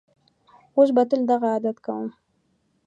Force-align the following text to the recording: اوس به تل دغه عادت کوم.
اوس 0.75 0.89
به 0.95 1.03
تل 1.09 1.21
دغه 1.29 1.47
عادت 1.53 1.77
کوم. 1.85 2.05